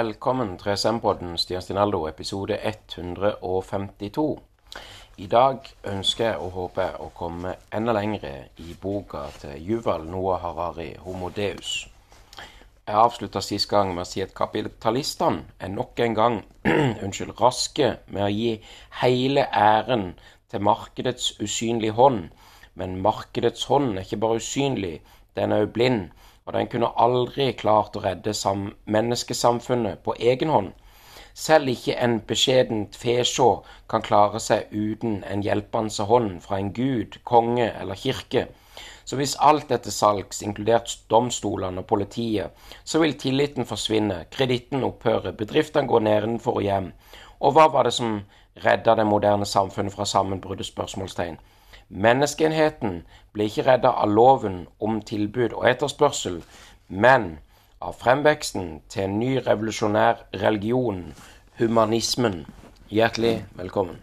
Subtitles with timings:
[0.00, 4.38] Velkommen til SM-podden Stian Stinaldo, episode 152.
[5.16, 8.30] I dag ønsker jeg og håper å komme enda lengre
[8.64, 11.90] i boka til Juval Noah Harari, 'Homo Deus'.
[12.86, 16.40] Jeg avslutta sist gang med å si at kapitalistene er nok en gang
[17.04, 18.54] unnskyld, raske med å gi
[19.02, 20.14] hele æren
[20.48, 22.30] til markedets usynlige hånd.
[22.74, 25.02] Men markedets hånd er ikke bare usynlig,
[25.36, 26.08] den er òg blind
[26.46, 28.34] og den kunne aldri klart å redde
[28.84, 30.72] menneskesamfunnet på egen hånd.
[31.34, 37.20] Selv ikke en beskjedent fesjå kan klare seg uten en hjelpende hånd fra en gud,
[37.24, 38.48] konge eller kirke.
[39.04, 42.50] Så hvis alt dette salgs, inkludert domstolene og politiet,
[42.84, 46.92] så vil tilliten forsvinne, kreditten opphøre, bedriftene går nedenfor og hjem.
[47.40, 48.20] Og hva var det som
[48.64, 50.66] redda det moderne samfunnet fra sammenbruddet?
[50.66, 51.38] spørsmålstegn.
[51.90, 53.00] Menneskeenheten
[53.34, 56.36] ble ikke redda av loven om tilbud og etterspørsel,
[56.86, 57.40] men
[57.82, 61.02] av fremveksten til en ny revolusjonær religion,
[61.58, 62.44] humanismen.
[62.90, 63.98] Hjertelig velkommen.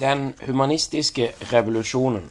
[0.00, 2.28] Den humanistiske revolusjonen.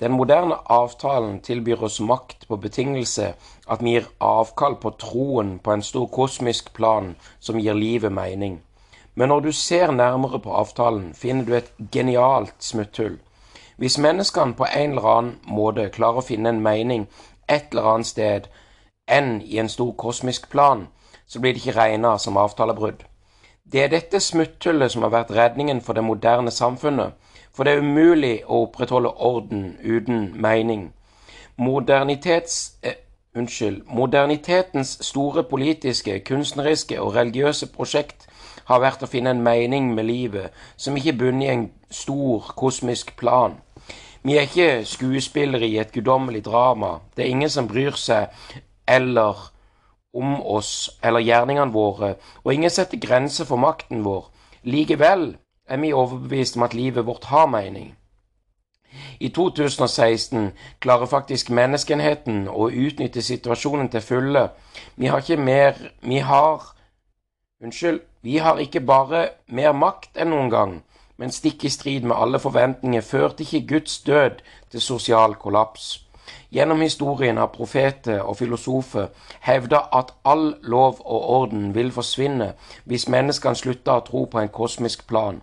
[0.00, 3.32] Den moderne avtalen tilbyr oss makt på betingelse
[3.70, 8.60] at vi gir avkall på troen på en stor kosmisk plan som gir livet mening.
[9.16, 13.16] Men når du ser nærmere på avtalen, finner du et genialt smutthull.
[13.76, 17.06] Hvis menneskene på en eller annen måte klarer å finne en mening
[17.48, 18.48] et eller annet sted
[19.08, 20.86] enn i en stor kosmisk plan,
[21.26, 23.04] så blir det ikke regna som avtalebrudd.
[23.72, 27.16] Det er dette smutthullet som har vært redningen for det moderne samfunnet,
[27.52, 30.92] for det er umulig å opprettholde orden uten mening.
[31.56, 32.76] Modernitets...
[32.82, 33.00] Eh,
[33.36, 33.82] unnskyld.
[33.86, 38.25] Modernitetens store politiske, kunstneriske og religiøse prosjekt
[38.66, 43.14] har vært å finne en mening med livet som ikke bunner i en stor kosmisk
[43.16, 43.56] plan.
[44.26, 46.98] Vi er ikke skuespillere i et guddommelig drama.
[47.16, 48.32] Det er ingen som bryr seg
[48.88, 49.50] eller
[50.16, 54.30] om oss eller gjerningene våre, og ingen setter grenser for makten vår.
[54.66, 55.36] Likevel
[55.68, 57.94] er vi overbevist om at livet vårt har mening.
[59.20, 64.48] I 2016 klarer faktisk menneskenheten å utnytte situasjonen til fulle.
[64.96, 66.72] Vi har ikke mer Vi har
[67.62, 68.00] Unnskyld.
[68.26, 69.18] Vi har ikke bare
[69.54, 70.70] mer makt enn noen gang,
[71.14, 74.40] men stikk i strid med alle forventninger førte ikke Guds død
[74.72, 75.84] til sosial kollaps.
[76.50, 79.06] Gjennom historien har profeter og filosofer
[79.46, 82.48] hevda at all lov og orden vil forsvinne
[82.84, 85.38] hvis menneskene slutter å tro på en kosmisk plan.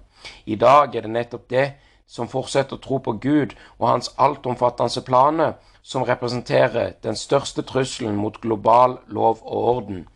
[0.45, 1.67] I dag er det nettopp det
[2.07, 8.19] som fortsetter å tro på Gud og hans altomfattende planer, som representerer den største trusselen
[8.19, 10.07] mot global lov og orden.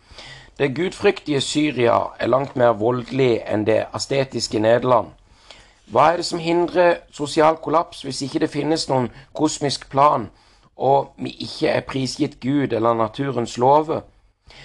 [0.59, 5.12] Det gudfryktige Syria er langt mer voldelig enn det astetiske Nederland.
[5.94, 10.25] Hva er det som hindrer sosial kollaps hvis ikke det finnes noen kosmisk plan,
[10.75, 14.01] og vi ikke er prisgitt Gud eller naturens lover?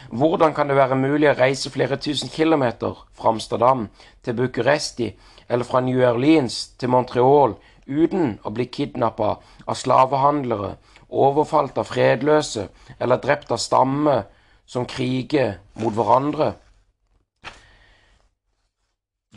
[0.09, 3.91] Hvordan kan det være mulig å reise flere tusen kilometer fra Amsterdam
[4.25, 5.13] til Bucuresti
[5.49, 9.35] eller fra New Orleans til Montreal uten å bli kidnappa
[9.69, 10.79] av slavehandlere,
[11.11, 14.31] overfalt av fredløse eller drept av stammer
[14.73, 16.53] som kriger mot hverandre.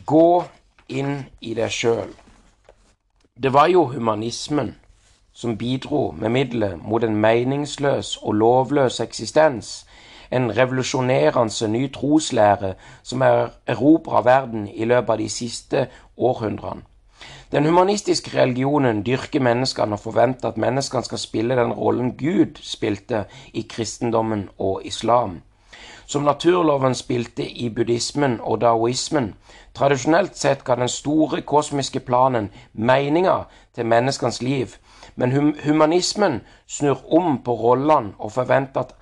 [0.08, 0.28] Gå
[0.88, 2.14] inn i deg sjøl.
[3.36, 4.72] Det var jo humanismen
[5.36, 9.84] som bidro med midler mot en meningsløs og lovløs eksistens,
[10.32, 12.74] en revolusjonerende ny troslære
[13.04, 16.88] som er erobra verden i løpet av de siste århundrene.
[17.52, 23.26] Den humanistiske religionen dyrker menneskene og forventer at menneskene skal spille den rollen Gud spilte
[23.54, 25.42] i kristendommen og islam.
[26.06, 29.34] Som naturloven spilte i buddhismen og daoismen.
[29.74, 33.38] Tradisjonelt sett ga den store kosmiske planen meninga
[33.76, 34.68] til menneskenes liv,
[35.16, 38.94] men hum humanismen snur om på rollene og forventer at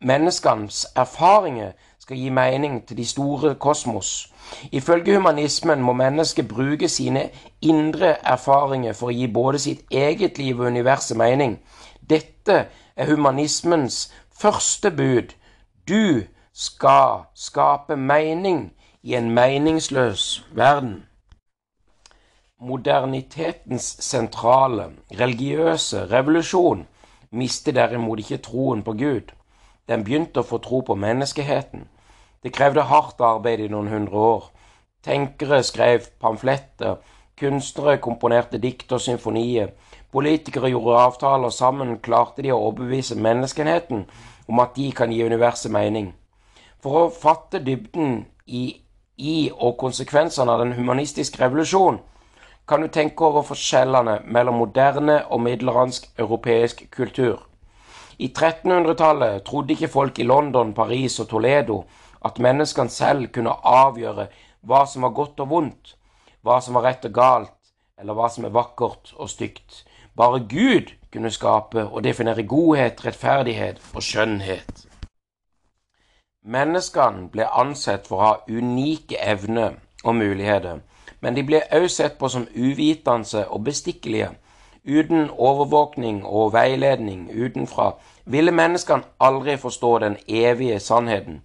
[0.00, 4.33] menneskenes erfaringer skal gi mening til de store kosmos.
[4.72, 7.28] Ifølge humanismen må mennesket bruke sine
[7.62, 11.58] indre erfaringer for å gi både sitt eget liv og universet mening.
[12.10, 15.34] Dette er humanismens første bud.
[15.88, 21.02] Du skal skape mening i en meningsløs verden.
[22.60, 26.86] Modernitetens sentrale, religiøse revolusjon
[27.30, 29.32] mister derimot ikke troen på Gud.
[29.88, 31.88] Den begynte å få tro på menneskeheten.
[32.44, 34.48] Det krevde hardt arbeid i noen hundre år.
[35.04, 36.98] Tenkere skrev pamfletter,
[37.40, 39.70] kunstnere komponerte dikt og symfonier,
[40.12, 44.04] politikere gjorde avtaler, sammen klarte de å overbevise menneskenheten
[44.48, 46.12] om at de kan gi universet mening.
[46.84, 48.66] For å fatte dybden i,
[49.16, 52.02] i og konsekvensene av den humanistiske revolusjonen
[52.68, 57.40] kan du tenke over forskjellene mellom moderne og middelaldersk europeisk kultur.
[58.18, 61.82] I 1300-tallet trodde ikke folk i London, Paris og Toledo
[62.24, 64.28] at menneskene selv kunne avgjøre
[64.64, 65.96] hva som var godt og vondt,
[66.42, 67.58] hva som var rett og galt,
[68.00, 69.84] eller hva som er vakkert og stygt.
[70.16, 74.86] Bare Gud kunne skape og definere godhet, rettferdighet og skjønnhet.
[76.44, 80.82] Menneskene ble ansett for å ha unike evner og muligheter,
[81.20, 84.34] men de ble også sett på som uvitende og bestikkelige.
[84.84, 87.94] Uten overvåkning og veiledning utenfra
[88.28, 91.40] ville menneskene aldri forstå den evige sannheten,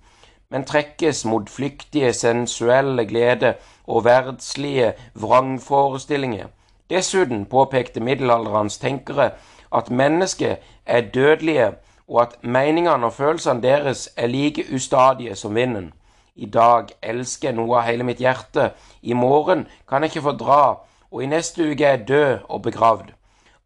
[0.50, 3.54] men trekkes mot flyktige, sensuelle glede
[3.88, 6.48] og verdslige vrangforestillinger.
[6.90, 9.32] Dessuten påpekte middelalderens tenkere
[9.76, 11.72] at mennesket er dødelige,
[12.08, 15.94] og at meningene og følelsene deres er like ustadige som vinden.
[16.36, 20.32] I dag elsker jeg noe av hele mitt hjerte, i morgen kan jeg ikke få
[20.40, 20.64] dra,
[21.12, 23.14] og i neste uke er jeg død og begravd.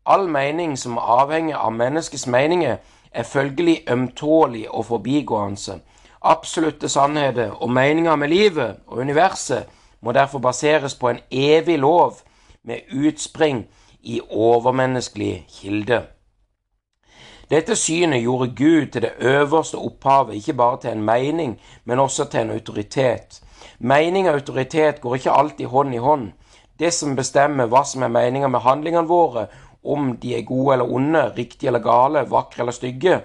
[0.06, 2.78] All mening som avhenger av menneskets meninger,
[3.14, 5.80] er følgelig ømtålig og forbigående.
[6.24, 9.66] Absolutte sannheter og meninger med livet og universet
[10.02, 12.18] må derfor baseres på en evig lov
[12.64, 13.66] med utspring
[14.02, 16.02] i overmenneskelig kilde.
[17.52, 22.25] Dette synet gjorde Gud til det øverste opphavet, ikke bare til en mening, men også
[22.25, 23.42] til en autoritet.
[23.80, 26.31] Mening og autoritet går ikke alltid hånd i hånd.
[26.80, 29.48] Det som bestemmer hva som er meninga med handlingene våre,
[29.84, 33.20] om de er gode eller onde, riktige eller gale, vakre eller stygge,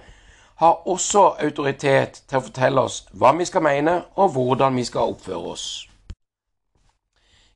[0.59, 5.13] har også autoritet til å fortelle oss hva vi skal mene, og hvordan vi skal
[5.15, 5.67] oppføre oss.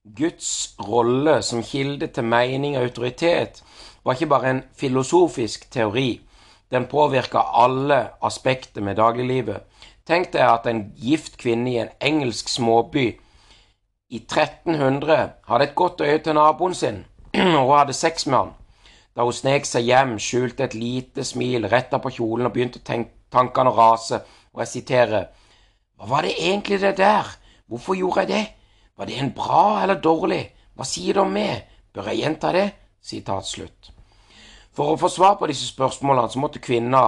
[0.02, 3.62] Guds rolle som kilde til mening og autoritet
[4.04, 6.20] var ikke bare en filosofisk teori.
[6.70, 9.66] Den påvirka alle aspekter med dagliglivet.
[10.06, 13.06] Tenk deg at en gift kvinne i en engelsk småby
[14.12, 17.04] i 1300 hadde et godt øye til naboen sin,
[17.58, 18.50] og hun hadde sex med han.
[19.12, 23.72] Da hun snek seg hjem, skjulte et lite smil, retta på kjolen og begynte tankene
[23.72, 24.22] å rase,
[24.52, 25.28] og jeg siterer
[25.96, 27.28] Hva var det egentlig det der?
[27.68, 28.44] Hvorfor gjorde jeg det?
[28.96, 30.42] Var det en bra eller dårlig?
[30.74, 31.68] Hva sier det om meg?
[31.92, 32.68] Bør jeg gjenta det?
[33.02, 33.92] Sitat slutt.
[34.72, 37.04] For å få svar på disse spørsmålene så måtte kvinna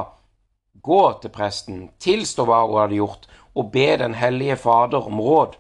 [0.84, 5.56] gå til presten, tilstå hva hun hadde gjort, og be Den hellige Fader om råd.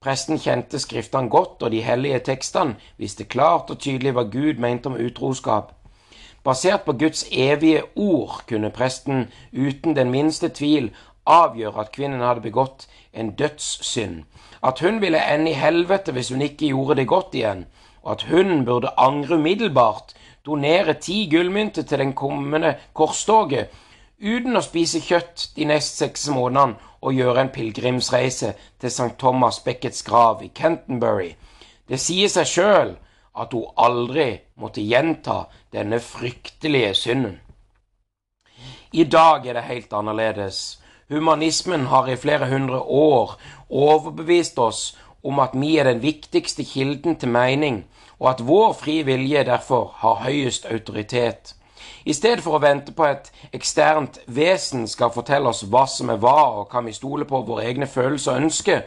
[0.00, 4.86] Presten kjente skriftene godt, og de hellige tekstene visste klart og tydelig hva Gud mente
[4.86, 5.72] om utroskap.
[6.46, 10.92] Basert på Guds evige ord kunne presten uten den minste tvil
[11.26, 14.22] avgjøre at kvinnen hadde begått en dødssynd,
[14.62, 17.66] at hun ville ende i helvete hvis hun ikke gjorde det godt igjen,
[18.02, 20.14] og at hun burde angre umiddelbart,
[20.46, 23.66] donere ti gullmynter til den kommende korstoget,
[24.18, 29.14] uten å spise kjøtt de neste seks månedene og gjøre en pilegrimsreise til St.
[29.18, 31.34] Thomas Beckets grav i Canterbury.
[31.88, 32.96] Det sier seg sjøl
[33.38, 37.38] at hun aldri måtte gjenta denne fryktelige synden.
[38.92, 40.80] I dag er det helt annerledes.
[41.08, 43.36] Humanismen har i flere hundre år
[43.68, 47.84] overbevist oss om at vi er den viktigste kilden til mening,
[48.18, 51.54] og at vår fri vilje derfor har høyest autoritet.
[52.04, 56.20] I stedet for å vente på et eksternt vesen skal fortelle oss hva som er
[56.22, 58.84] hva, og kan vi stole på våre egne følelser og ønsker,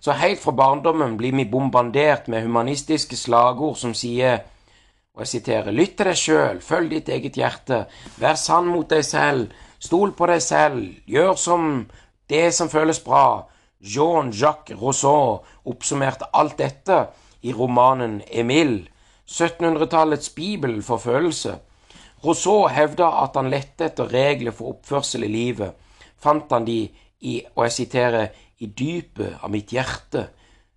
[0.00, 4.44] så helt fra barndommen blir vi bombardert med humanistiske slagord som sier
[5.16, 7.86] og jeg siterer, Lytt til deg sjøl, følg ditt eget hjerte,
[8.20, 11.70] vær sann mot deg selv, stol på deg selv, gjør som
[12.28, 13.46] det som føles bra.
[13.80, 16.98] Jean-Jacques Rousseau oppsummerte alt dette
[17.48, 18.90] i romanen Emile,
[19.24, 21.56] 1700-tallets bibel for følelse.
[22.24, 25.76] Rousseau hevda at han lette etter regler for oppførsel i livet.
[26.16, 26.86] Fant han de
[27.20, 30.30] i, og jeg siterer, i dypet av mitt hjerte,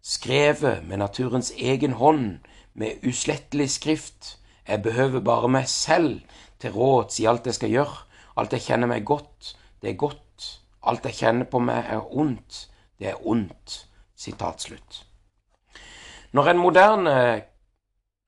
[0.03, 2.41] skrevet med naturens egen hånd,
[2.73, 4.35] med uslettelig skrift.
[4.67, 6.19] Jeg behøver bare meg selv
[6.59, 7.97] til råds i alt jeg skal gjøre.
[8.39, 10.49] Alt jeg kjenner meg godt, det er godt.
[10.83, 12.65] Alt jeg kjenner på meg er ondt,
[12.99, 13.85] det er ondt.
[14.19, 15.03] Sitat slutt.
[16.35, 17.15] Når en moderne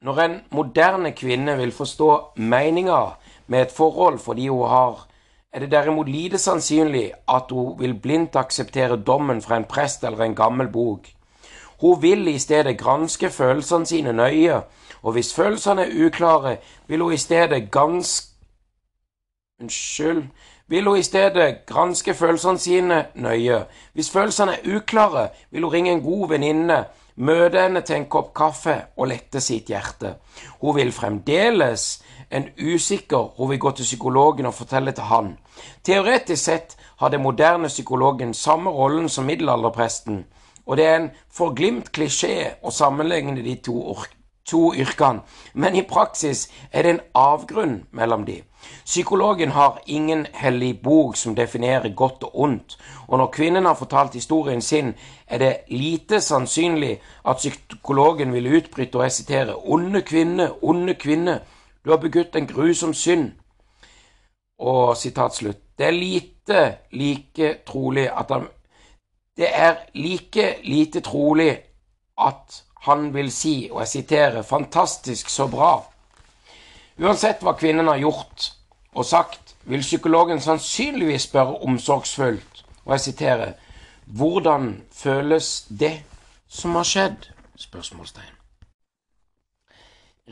[0.01, 3.01] når en moderne kvinne vil forstå meninga
[3.47, 5.07] med et forhold fordi hun har,
[5.53, 10.23] er det derimot lite sannsynlig at hun vil blindt akseptere dommen fra en prest eller
[10.23, 11.07] en gammel bok.
[11.81, 14.61] Hun vil i stedet granske følelsene sine nøye,
[15.01, 18.31] og hvis følelsene er uklare, vil hun i stedet ganske
[19.61, 20.23] Unnskyld.
[20.67, 23.65] Vil hun i stedet granske følelsene sine nøye.
[23.93, 26.85] Hvis følelsene er uklare, vil hun ringe en god venninne
[27.21, 30.15] møte henne til en kopp kaffe og lette sitt hjerte.
[30.61, 32.01] Hun vil fremdeles
[32.31, 35.35] en usikker, hun vil gå til psykologen og fortelle til han.
[35.83, 40.23] Teoretisk sett har den moderne psykologen samme rollen som middelalderpresten,
[40.65, 43.77] og det er en forglimt klisjé å sammenligne de to
[44.45, 45.21] to yrkene,
[45.53, 48.41] men i praksis er det en avgrunn mellom de.
[48.85, 54.13] Psykologen har ingen hellig bok som definerer godt og ondt, og når kvinnen har fortalt
[54.13, 54.93] historien sin,
[55.27, 61.39] er det lite sannsynlig at psykologen vil utbryte, og jeg onde kvinne, onde kvinne,
[61.85, 63.31] du har begått en grusom synd.
[64.59, 65.57] Og sitat slutt.
[65.77, 66.59] Det er lite
[66.91, 68.47] like trolig at han
[69.37, 71.57] Det er like lite trolig
[72.17, 75.73] at han vil si, og jeg siterer, fantastisk så bra.
[77.01, 78.51] Uansett hva kvinnen har gjort
[78.93, 83.53] og sagt, vil psykologen sannsynligvis spørre omsorgsfullt, og jeg siterer,
[84.05, 86.01] hvordan føles det
[86.49, 87.29] som har skjedd?
[87.61, 88.37] spørsmålstegn.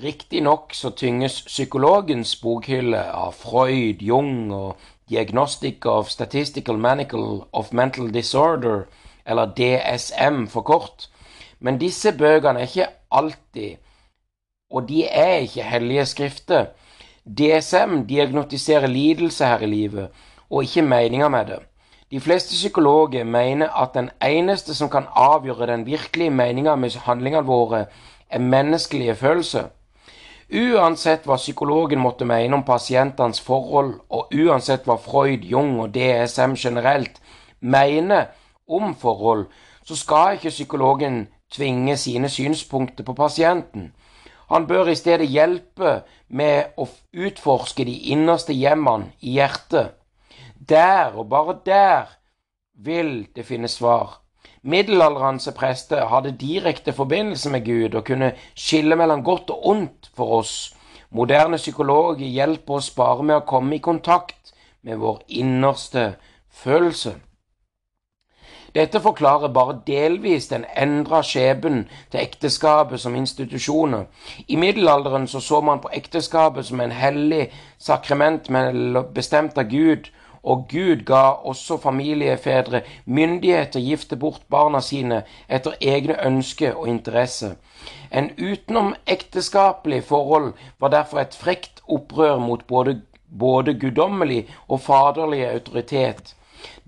[0.04, 4.78] Riktignok så tynges psykologens bokhylle av Freud, Jung og
[5.10, 8.86] Diagnostic of Statistical Manical of Mental Disorder,
[9.26, 11.10] eller DSM for kort,
[11.60, 13.78] men disse bøkene er ikke alltid,
[14.72, 16.66] og de er ikke hellige skrifter.
[17.26, 20.10] DSM diagnotiserer lidelse her i livet,
[20.50, 21.60] og ikke meninga med det.
[22.12, 27.46] De fleste psykologer mener at den eneste som kan avgjøre den virkelige meninga med handlingene
[27.46, 27.86] våre,
[28.30, 29.70] er menneskelige følelser.
[30.50, 36.56] Uansett hva psykologen måtte mene om pasientenes forhold, og uansett hva Freud, Jung og DSM
[36.58, 37.22] generelt
[37.62, 38.26] mener
[38.68, 39.46] om forhold,
[39.86, 43.92] så skal ikke psykologen tvinge sine synspunkter på pasienten.
[44.50, 49.94] Han bør i stedet hjelpe med å utforske de innerste hjemmene i hjertet.
[50.70, 52.10] Der, og bare der,
[52.74, 54.20] vil det finnes svar.
[54.62, 60.40] Middelaldrende prester hadde direkte forbindelse med Gud og kunne skille mellom godt og ondt for
[60.42, 60.74] oss.
[61.12, 66.16] Moderne psykologer hjelper oss bare med å komme i kontakt med vår innerste
[66.50, 67.16] følelse.
[68.76, 74.06] Dette forklarer bare delvis den endra skjebnen til ekteskapet som institusjoner.
[74.48, 78.50] I middelalderen så, så man på ekteskapet som en hellig sakrament
[79.14, 80.12] bestemt av Gud,
[80.44, 86.78] og Gud ga også familiefedre myndighet til å gifte bort barna sine etter egne ønsker
[86.78, 87.58] og interesser.
[88.12, 93.02] En utenomekteskapelig forhold var derfor et frekt opprør mot både,
[93.40, 96.36] både guddommelig og faderlig autoritet.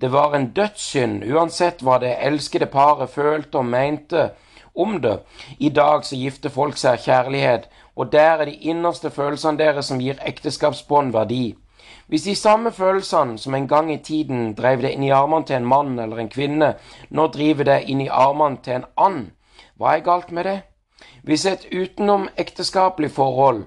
[0.00, 4.30] Det var en dødssynd, uansett hva det elskede paret følte og mente
[4.74, 5.18] om det.
[5.58, 9.90] I dag så gifter folk seg av kjærlighet, og der er de innerste følelsene deres
[9.92, 11.54] som gir ekteskapsbånd verdi.
[12.08, 15.56] Hvis de samme følelsene som en gang i tiden drev det inn i armene til
[15.56, 16.74] en mann eller en kvinne,
[17.10, 19.30] nå driver det inn i armene til en and,
[19.76, 20.58] hva er galt med det?
[21.22, 23.64] Hvis et utenomekteskapelig forhold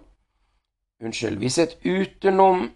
[1.03, 1.37] Unnskyld.
[1.37, 2.69] Hvis et utenom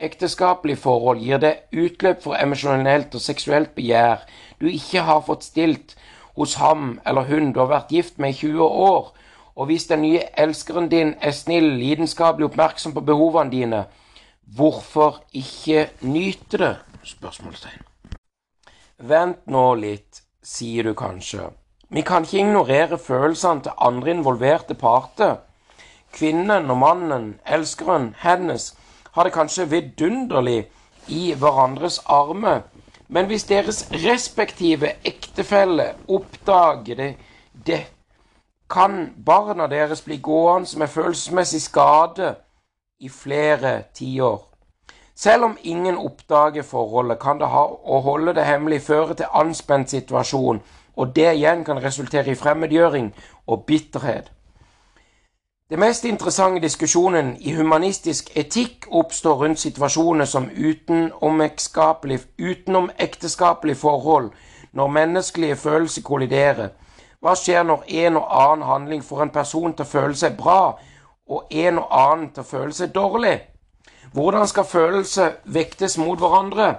[0.00, 4.24] ekteskapelig forhold gir deg utløp for emosjonelt og seksuelt begjær
[4.62, 5.96] du ikke har fått stilt
[6.36, 9.12] hos ham eller hun du har vært gift med i 20 år,
[9.56, 13.84] og hvis den nye elskeren din er snill, lidenskapelig oppmerksom på behovene dine,
[14.56, 16.76] hvorfor ikke nyte det?
[17.04, 17.82] Spørsmålstegn.
[19.02, 21.50] Vent nå litt, sier du kanskje.
[21.90, 25.40] Vi kan ikke ignorere følelsene til andre involverte parter.
[26.14, 28.72] Kvinnen og mannen, elskeren, hennes,
[29.12, 30.68] har det kanskje vidunderlig
[31.08, 32.62] i hverandres armer.
[33.08, 37.14] Men hvis deres respektive ektefelle oppdager det,
[37.66, 37.82] det,
[38.72, 42.34] kan barna deres bli gående med følelsesmessig skade
[43.00, 44.48] i flere tiår.
[45.14, 49.92] Selv om ingen oppdager forholdet, kan det ha, å holde det hemmelig føre til anspent
[49.92, 50.62] situasjon,
[50.96, 53.12] og det igjen kan resultere i fremmedgjøring
[53.46, 54.31] og bitterhet.
[55.72, 62.90] Det mest interessante diskusjonen i humanistisk etikk oppstår rundt situasjoner som utenomekteskapelige utenom
[63.76, 64.30] forhold,
[64.72, 66.68] når menneskelige følelser kolliderer.
[67.20, 70.76] Hva skjer når en og annen handling får en person til å føle seg bra,
[71.28, 73.40] og en og annen til å føle seg dårlig?
[74.12, 76.74] Hvordan skal følelser vektes mot hverandre?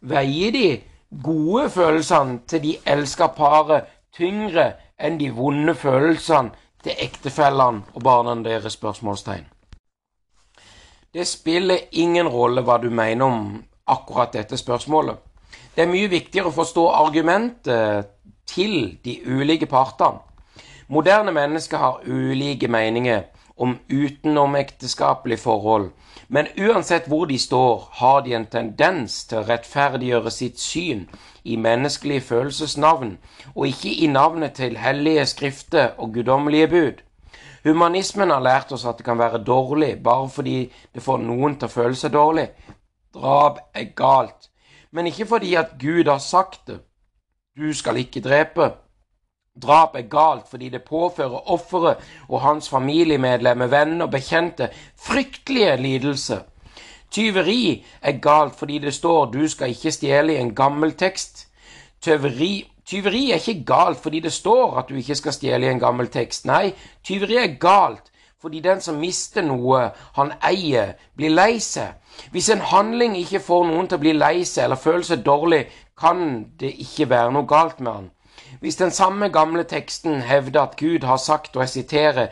[0.00, 0.80] Veier de
[1.22, 3.84] gode følelsene til de elska paret
[4.16, 6.50] tyngre enn de vonde følelsene
[6.82, 8.72] til ektefellene og barna deres?
[8.72, 9.46] spørsmålstegn.
[11.14, 15.16] Det spiller ingen rolle hva du mener om akkurat dette spørsmålet.
[15.74, 18.10] Det er mye viktigere å forstå argumentet
[18.46, 20.20] til de ulike partene.
[20.88, 23.22] Moderne mennesker har ulike meninger
[23.58, 25.90] om utenomekteskapelige forhold,
[26.28, 31.06] men uansett hvor de står, har de en tendens til å rettferdiggjøre sitt syn
[31.44, 33.16] i menneskelige følelsesnavn,
[33.54, 37.04] og ikke i navnet til hellige skrifter og guddommelige bud.
[37.64, 40.58] Humanismen har lært oss at det kan være dårlig bare fordi
[40.94, 42.46] det får noen til å føle seg dårlig.
[43.14, 44.50] Drap er galt,
[44.92, 46.78] men ikke fordi at Gud har sagt det.
[47.58, 48.70] Du skal ikke drepe.
[49.62, 56.46] Drap er galt fordi det påfører offeret og hans familiemedlemmer, venner og bekjente fryktelige lidelser.
[57.10, 61.48] Tyveri er galt fordi det står 'du skal ikke stjele' i en gammel tekst.
[62.00, 65.80] Tyveri, tyveri er ikke galt fordi det står at du ikke skal stjele i en
[65.80, 66.46] gammel tekst.
[66.46, 66.74] Nei,
[67.04, 71.96] tyveri er galt fordi den som mister noe han eier, blir lei seg.
[72.30, 75.64] Hvis en handling ikke får noen til å bli lei seg eller føle seg dårlig,
[75.98, 78.10] kan det ikke være noe galt med han.
[78.60, 82.26] Hvis den samme gamle teksten hevder at Gud har sagt, og jeg siterer,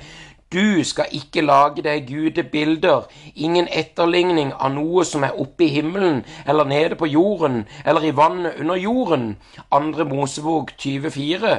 [0.53, 6.21] du skal ikke lage deg gudebilder, ingen etterligning av noe som er oppe i himmelen
[6.47, 9.37] eller nede på jorden eller i vannet under jorden.
[9.71, 11.57] Andre Mosebok 24.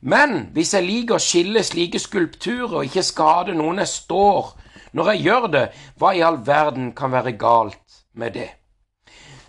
[0.00, 4.54] Men hvis jeg liker å skille slike skulpturer og ikke skade noen jeg står
[4.96, 5.64] når jeg gjør det,
[5.98, 8.48] hva i all verden kan være galt med det?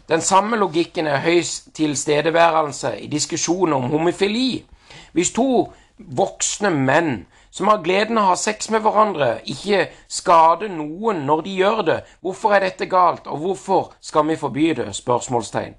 [0.08, 4.64] Den samme logikken er høyst tilstedeværelse i diskusjoner om homofili.
[5.12, 10.72] Hvis to voksne menn som har gleden av å ha sex med hverandre, ikke skader
[10.72, 14.94] noen når de gjør det, hvorfor er dette galt, og hvorfor skal vi forby det?
[14.96, 15.76] spørsmålstegn.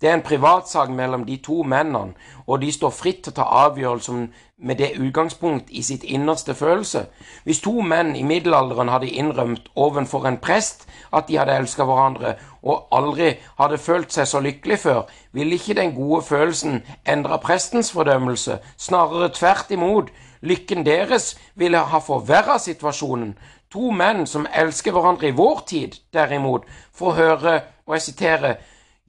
[0.00, 2.14] Det er en privatsak mellom de to mennene,
[2.46, 4.22] og de står fritt til å ta avgjørelser
[4.56, 7.04] med det utgangspunkt i sitt innerste følelse.
[7.44, 12.34] Hvis to menn i middelalderen hadde innrømt ovenfor en prest at de hadde elsket hverandre,
[12.62, 15.02] og aldri hadde følt seg så lykkelig før,
[15.32, 20.10] ville ikke den gode følelsen endre prestens fordømmelse, snarere tvert imot.
[20.40, 23.34] Lykken deres ville ha forverra situasjonen.
[23.70, 26.64] To menn som elsker hverandre i vår tid, derimot,
[26.96, 28.54] får høre, og jeg siterer,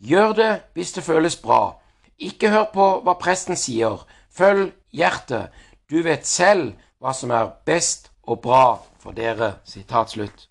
[0.01, 1.77] Gjør det hvis det føles bra.
[2.17, 4.01] Ikke hør på hva presten sier.
[4.33, 5.49] Følg hjertet.
[5.89, 9.53] Du vet selv hva som er best og bra for dere.
[9.65, 10.47] Slutt.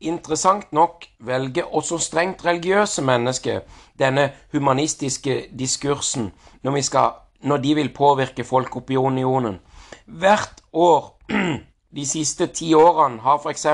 [0.00, 3.60] Interessant nok velger også strengt religiøse mennesker
[3.98, 9.60] denne humanistiske diskursen når, skal, når de vil påvirke folkeopinionen.
[10.06, 11.20] Hvert år
[11.96, 13.66] de siste ti årene har f.eks.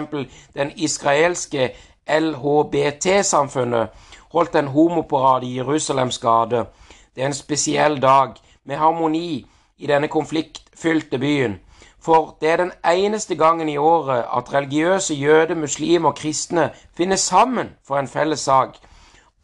[0.55, 1.71] den israelske
[2.07, 3.89] LHBT-samfunnet
[4.33, 6.67] holdt en homoparade i Jerusalems gate.
[7.15, 8.35] Det er en spesiell dag,
[8.65, 9.47] med harmoni
[9.79, 11.61] i denne konfliktfylte byen.
[12.01, 17.17] For det er den eneste gangen i året at religiøse jøder, muslimer og kristne finner
[17.17, 18.77] sammen for en felles sak.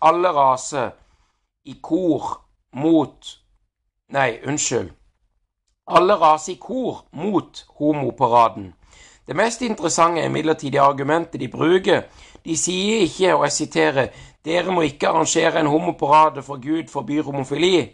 [0.03, 0.90] Alle raser
[1.64, 2.40] i kor
[2.75, 3.38] mot
[4.12, 4.90] Nei, unnskyld.
[5.88, 8.75] Alle raser i kor mot homoparaden.
[9.27, 12.03] Det mest interessante er imidlertid argumentet de bruker.
[12.45, 14.09] De sier ikke, og jeg siterer,
[14.45, 17.93] dere må ikke arrangere en homoparade, for Gud forbyr homofili.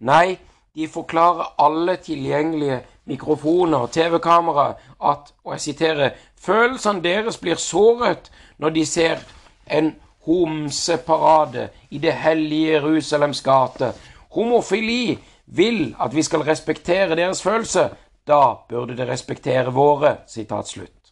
[0.00, 0.38] Nei,
[0.74, 4.66] de forklarer alle tilgjengelige mikrofoner og TV-kamera
[5.04, 6.10] at, og jeg siterer,
[6.40, 9.22] følelsene deres blir såret når de ser
[9.70, 9.94] en
[10.26, 13.92] homseparade i det hellige Jerusalems gate.
[14.34, 17.88] Homofili vil at vi skal respektere deres følelse.
[18.26, 20.16] Da burde det respektere våre.
[20.26, 21.03] Sitat slutt.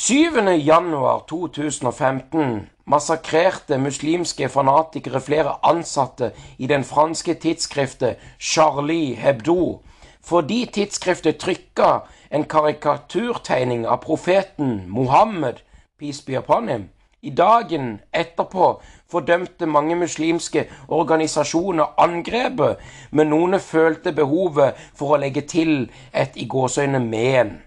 [0.00, 0.48] 7.
[0.64, 9.80] januar 2015 massakrerte muslimske fanatikere flere ansatte i den franske tidsskriftet Charlie Hebdo
[10.22, 11.90] fordi tidsskriftet trykka
[12.30, 15.64] en karikaturtegning av profeten Mohammed,
[15.98, 16.88] peace be upon him.
[17.22, 18.80] I dagen etterpå
[19.10, 22.78] fordømte mange muslimske organisasjoner angrepet,
[23.10, 27.58] men noen følte behovet for å legge til et i gåseøyne men.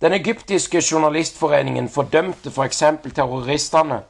[0.00, 2.78] Den egyptiske journalistforeningen fordømte f.eks.
[3.02, 4.02] For terroristene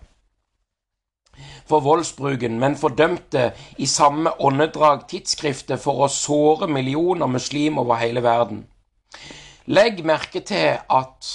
[1.68, 8.22] for voldsbruken, men fordømte i samme åndedrag tidsskriftet for å såre millioner muslimer over hele
[8.24, 8.64] verden.
[9.66, 11.29] Legg merke til at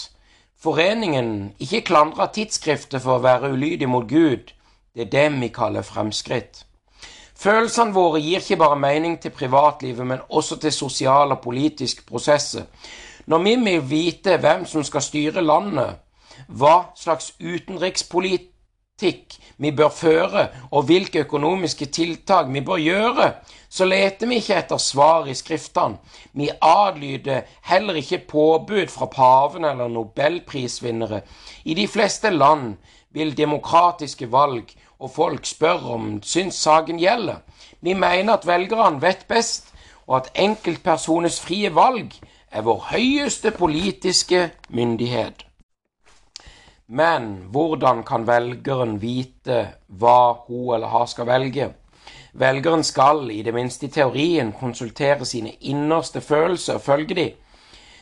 [0.58, 4.54] foreningen ikke klandrer tidsskriftet for å være ulydig mot Gud.
[4.94, 6.66] Det er det vi kaller fremskritt.
[7.38, 12.66] Følelsene våre gir ikke bare mening til privatlivet, men også til sosiale og politiske prosesser.
[13.25, 15.99] Når vi vil vite hvem som skal styre landet,
[16.47, 23.29] hva slags utenrikspolitikk vi bør føre, og hvilke økonomiske tiltak vi bør gjøre,
[23.69, 25.97] så leter vi ikke etter svar i skriftene.
[26.33, 31.21] Vi adlyder heller ikke påbud fra paven eller nobelprisvinnere.
[31.65, 32.75] I de fleste land
[33.13, 37.41] vil demokratiske valg og folk spørre om syns saken gjelder.
[37.81, 39.73] Vi mener at velgerne vet best,
[40.07, 42.12] og at enkeltpersoners frie valg
[42.54, 45.46] er vår høyeste politiske myndighet.
[46.88, 51.72] Men hvordan kan velgeren vite hva hun eller han skal velge?
[52.34, 57.36] Velgeren skal, i det minste i teorien, konsultere sine innerste følelser og følge dem.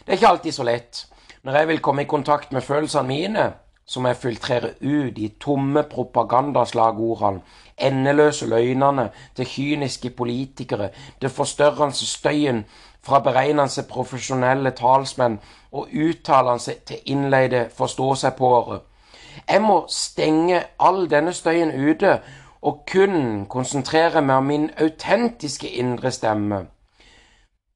[0.01, 1.05] Det er ikke alltid så lett.
[1.43, 3.51] Når jeg vil komme i kontakt med følelsene mine,
[3.85, 7.41] som jeg filtrerer ut de tomme propagandaslagordene,
[7.77, 10.89] endeløse løgnene til kyniske politikere,
[11.21, 12.65] det forstørrende støyen
[13.03, 15.39] fra beregnende profesjonelle talsmenn
[15.71, 18.79] og uttalende til innleide forstå-seg-på-ere.
[19.49, 22.19] Jeg må stenge all denne støyen ute
[22.61, 26.65] og kun konsentrere meg om min autentiske indre stemme.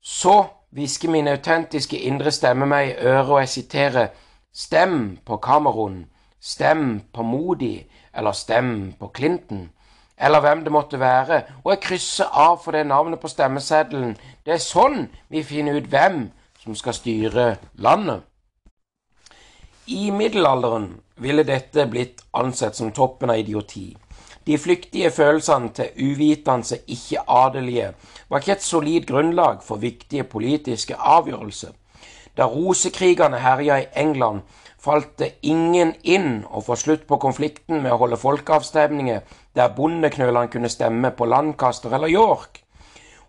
[0.01, 4.07] Så hvisker min autentiske indre stemme meg i øret, og jeg siterer
[4.53, 6.05] Stem på Cameron,
[6.41, 7.83] stem på Modi,
[8.13, 9.69] eller stem på Clinton,
[10.17, 14.15] eller hvem det måtte være, og jeg krysser av for det navnet på stemmeseddelen.
[14.45, 16.27] Det er sånn vi finner ut hvem
[16.61, 17.45] som skal styre
[17.81, 18.21] landet.
[19.89, 23.95] I middelalderen ville dette blitt ansett som toppen av idioti.
[24.45, 27.87] De flyktige følelsene til uvitende, ikke-adelige
[28.29, 31.71] var ikke et solid grunnlag for viktige politiske avgjørelser.
[32.37, 34.43] Da rosekrigene herja i England,
[34.77, 39.25] falt det ingen inn å få slutt på konflikten med å holde folkeavstemninger
[39.57, 42.61] der bondeknølene kunne stemme på Lancaster eller York.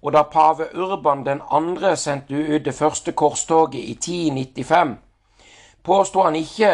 [0.07, 1.97] Og da pave Urban 2.
[1.97, 4.99] sendte ut det første korstoget i 1095,
[5.83, 6.69] påsto han ikke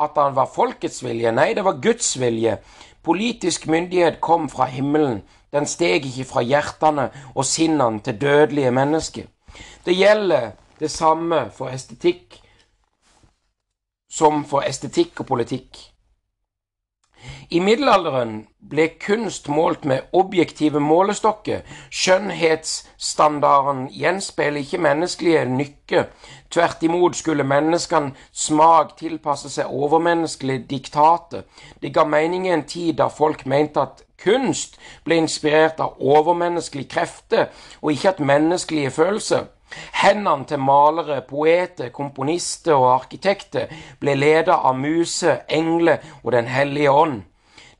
[0.00, 2.58] at han var folkets vilje, nei, det var Guds vilje.
[3.02, 9.24] Politisk myndighet kom fra himmelen, den steg ikke fra hjertene og sinnene til dødelige mennesker.
[9.86, 12.42] Det gjelder det samme for estetikk
[14.10, 15.89] som for estetikk og politikk.
[17.50, 18.34] I middelalderen
[18.70, 21.64] ble kunst målt med objektive målestokker.
[21.90, 26.04] Skjønnhetsstandarden gjenspeiler ikke menneskelige nykker.
[26.50, 31.42] Tvert imot skulle menneskene smak tilpasse seg overmenneskelige diktater.
[31.82, 36.92] Det ga mening i en tid da folk mente at kunst ble inspirert av overmenneskelige
[36.92, 37.48] krefter,
[37.82, 39.48] og ikke at menneskelige følelser.
[40.04, 43.66] Hendene til malere, poeter, komponister og arkitekter
[43.98, 47.22] ble ledet av muse, engler og Den hellige ånd.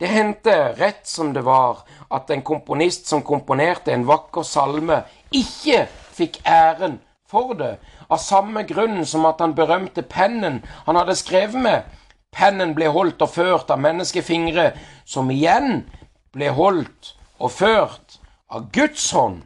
[0.01, 5.83] Det hendte rett som det var at en komponist som komponerte en vakker salme, ikke
[6.17, 6.97] fikk æren
[7.29, 7.75] for det,
[8.09, 11.85] av samme grunn som at han berømte pennen han hadde skrevet med.
[12.33, 14.71] Pennen ble holdt og ført av menneskefingre,
[15.05, 15.85] som igjen
[16.33, 19.43] ble holdt og ført av Guds hånd.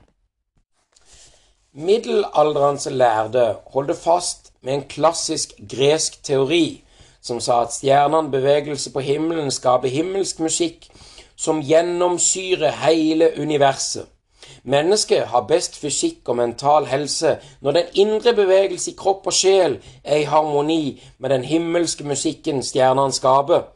[1.74, 6.83] Middelalderens lærde holder fast med en klassisk gresk teori
[7.24, 10.90] som sa at stjernene bevegelse på himmelen skaper himmelsk musikk
[11.36, 14.06] som gjennomsyrer hele universet.
[14.64, 19.78] Mennesket har best fysikk og mental helse når den indre bevegelse i kropp og sjel
[20.04, 23.66] er i harmoni med den himmelske musikken stjernene skaper.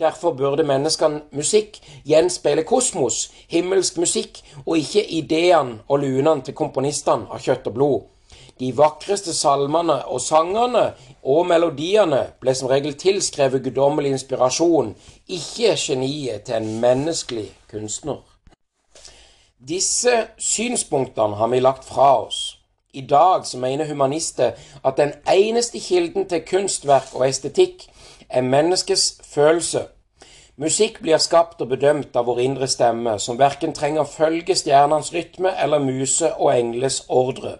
[0.00, 1.76] Derfor burde menneskene musikk
[2.08, 8.00] gjenspeile kosmos, himmelsk musikk, og ikke ideene og lunene til komponistene av kjøtt og blod.
[8.60, 10.90] De vakreste salmene og sangene
[11.24, 14.90] og melodiene ble som regel tilskrevet guddommelig inspirasjon,
[15.28, 18.20] ikke geniet til en menneskelig kunstner.
[19.68, 22.58] Disse synspunktene har vi lagt fra oss.
[22.92, 24.52] I dag så mener humanister
[24.84, 27.86] at den eneste kilden til kunstverk og estetikk
[28.28, 29.86] er menneskets følelse.
[30.56, 35.54] Musikk blir skapt og bedømt av vår indre stemme, som verken trenger følge stjernenes rytme
[35.62, 37.56] eller muse og engles ordre.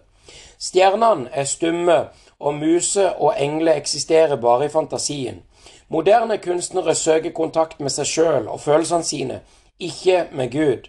[0.60, 2.08] Stjernene er stumme,
[2.40, 5.42] og muse og engle eksisterer bare i fantasien.
[5.88, 9.40] Moderne kunstnere søker kontakt med seg sjøl og følelsene sine,
[9.80, 10.88] ikke med Gud.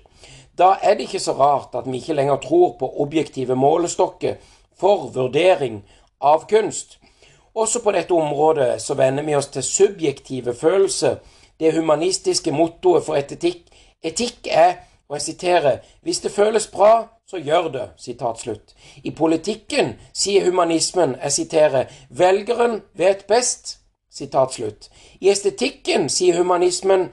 [0.57, 4.35] Da er det ikke så rart at vi ikke lenger tror på objektive målestokker
[4.79, 5.81] for vurdering
[6.21, 6.99] av kunst.
[7.55, 11.15] Også på dette området så venner vi oss til subjektive følelser,
[11.59, 13.65] det humanistiske mottoet for etikk.
[14.03, 14.73] Etikk er,
[15.09, 17.85] og jeg siterer, hvis det føles bra, så gjør det.
[17.97, 18.73] Sitat slutt.
[19.03, 23.77] I politikken sier humanismen, jeg siterer, velgeren vet best.
[24.11, 24.89] Sitat slutt.
[25.23, 27.07] I estetikken sier humanismen,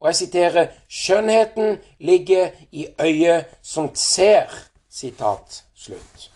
[0.00, 4.50] og jeg siterer, skjønnheten ligger i øyet som ser.
[4.90, 6.26] Sitat slutt.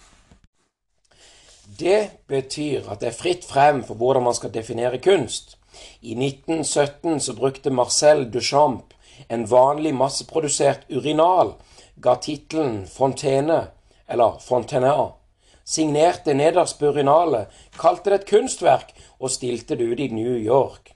[1.79, 5.57] Det betyr at det er fritt frem for hvordan man skal definere kunst.
[6.07, 8.95] I 1917 så brukte Marcel Duchamp
[9.29, 11.57] en vanlig masseprodusert urinal,
[12.01, 13.69] ga tittelen Fontene,
[14.09, 15.13] eller Fontenay.
[15.65, 20.93] Signerte nederst burinalet, kalte det et kunstverk og stilte det ut i New York.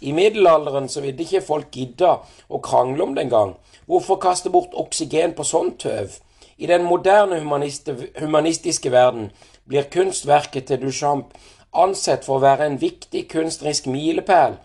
[0.00, 3.54] I middelalderen så ville ikke folk gidda å krangle om det engang.
[3.88, 6.18] Hvorfor kaste bort oksygen på sånt tøv?
[6.60, 9.30] I den moderne humanistiske verden
[9.64, 11.32] blir kunstverket til Duchamp
[11.72, 14.58] ansett for å være en viktig kunstnerisk milepæl.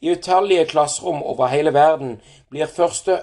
[0.00, 3.22] I utallige klasserom over hele verden blir første,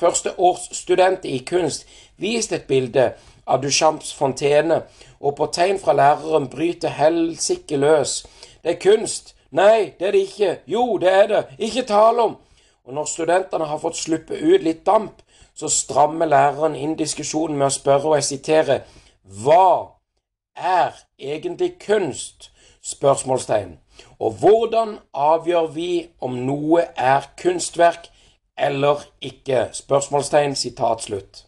[0.00, 3.12] førsteårsstudenter i kunst vist et bilde
[3.46, 4.82] av Duchamps fontene,
[5.20, 8.26] og på tegn fra læreren bryter helsike løs.
[8.62, 10.58] Det er kunst, Nei, det er det ikke.
[10.66, 11.44] Jo, det er det.
[11.58, 12.36] Ikke tale om.
[12.84, 15.22] Og når studentene har fått sluppe ut litt damp,
[15.54, 18.82] så strammer læreren inn diskusjonen med å spørre, og jeg siterer,
[19.24, 19.96] Hva
[20.56, 22.50] er egentlig kunst?
[22.82, 23.78] spørsmålstegn.
[24.18, 28.08] Og hvordan avgjør vi om noe er kunstverk
[28.58, 29.68] eller ikke?
[29.72, 31.42] Spørsmålstegn, sitat slutt.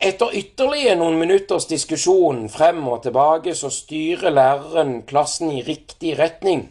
[0.00, 6.70] Etter ytterligere noen minutters diskusjon frem og tilbake, så styrer læreren klassen i riktig retning.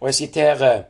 [0.00, 0.80] Og jeg siterer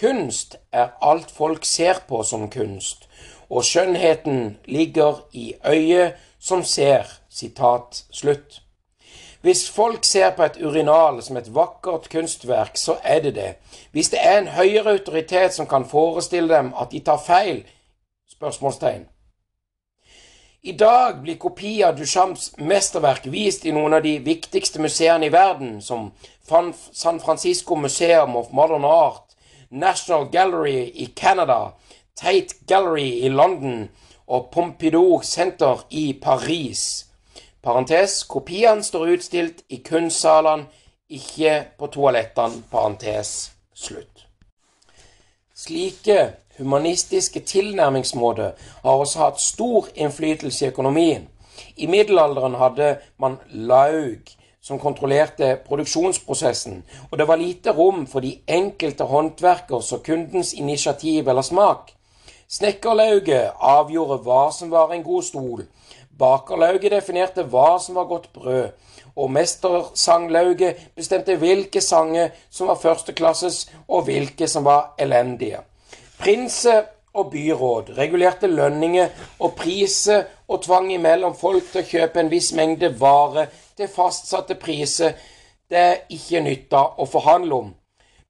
[0.00, 3.06] Kunst er alt folk ser på som kunst,
[3.48, 7.08] og skjønnheten ligger i øyet som ser.
[7.30, 8.60] Sitat slutt.
[9.46, 13.52] Hvis folk ser på et urinal som et vakkert kunstverk, så er det det.
[13.92, 17.60] Hvis det er en høyere autoritet som kan forestille dem at de tar feil?
[18.30, 19.04] Spørsmålstegn.
[20.62, 25.32] I dag blir kopi av Duchamps mesterverk vist i noen av de viktigste museene i
[25.32, 26.10] verden, som
[26.92, 29.38] San Francisco Museum of Modern Art,
[29.70, 31.76] National Gallery i Canada,
[32.16, 33.90] Tate Gallery i London
[34.26, 37.05] og Pompidou Center i Paris.
[37.66, 40.68] Parentes, kopiene står utstilt i kunstsalene,
[41.10, 42.60] ikke på toalettene.
[42.70, 43.32] Parentes
[43.74, 44.22] slutt.
[45.54, 48.52] Slike humanistiske tilnærmingsmåter
[48.84, 51.26] har også hatt stor innflytelse i økonomien.
[51.76, 54.30] I middelalderen hadde man laug
[54.62, 61.28] som kontrollerte produksjonsprosessen, og det var lite rom for de enkelte håndverkers og kundens initiativ
[61.28, 61.90] eller smak.
[62.46, 65.66] Snekkerlauget avgjorde hva som var en god stol,
[66.18, 68.68] Bakerlauget definerte hva som var godt brød,
[69.16, 75.60] og mestersanglauget bestemte hvilke sanger som var førsteklasses, og hvilke som var elendige.
[76.18, 76.82] Prinse
[77.16, 82.52] og byråd regulerte lønninger og priser og tvang imellom folk til å kjøpe en viss
[82.56, 85.16] mengde vare til fastsatte priser
[85.72, 87.72] det ikke nytta å forhandle om.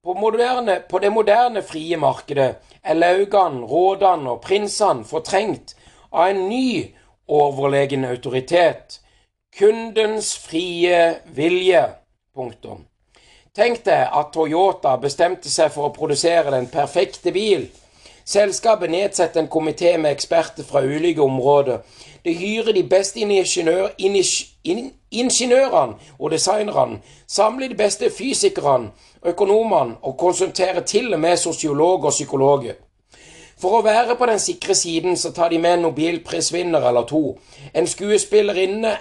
[0.03, 5.75] På, moderne, på det moderne frie markedet er laugene, rådene og prinsene fortrengt
[6.13, 6.95] av en ny
[7.29, 9.01] overlegen autoritet.
[9.59, 11.85] Kundens frie vilje.
[12.35, 12.85] Punktum.
[13.57, 17.71] Tenk deg at Toyota bestemte seg for å produsere den perfekte bil.
[18.27, 21.79] Selskapet nedsetter en komité med eksperter fra ulike områder.
[22.25, 23.95] Det hyrer de beste ingeniør,
[25.11, 28.91] ingeniørene og designerne, samler de beste fysikerne,
[29.25, 32.75] økonomene og konsulterer til og med sosiologer og psykologer.
[33.61, 37.39] For å være på den sikre siden så tar de med en nobelprisvinner eller to,
[37.75, 38.97] en skuespillerinne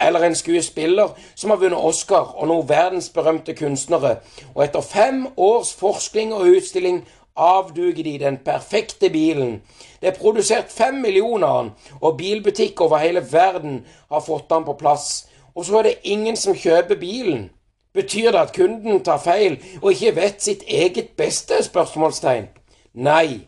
[0.00, 4.18] eller en skuespiller som har vunnet Oscar, og noen verdensberømte kunstnere.
[4.54, 7.02] Og etter fem års forskning og utstilling
[7.38, 9.62] avduger de den perfekte bilen.
[10.00, 14.66] Det er produsert fem millioner av den, og bilbutikker over hele verden har fått den
[14.66, 15.28] på plass.
[15.54, 17.50] Og så er det ingen som kjøper bilen.
[17.94, 21.62] Betyr det at kunden tar feil og ikke vet sitt eget beste?
[21.62, 22.50] spørsmålstegn.
[22.94, 23.47] Nei.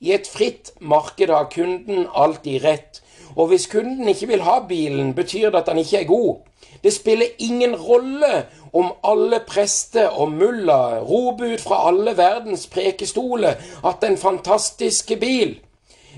[0.00, 3.02] I et fritt marked har kunden alltid rett,
[3.36, 6.36] og hvis kunden ikke vil ha bilen, betyr det at han ikke er god.
[6.82, 13.58] Det spiller ingen rolle om alle prester og mulla roper ut fra alle verdens prekestoler
[13.84, 15.58] at det er en fantastisk bil.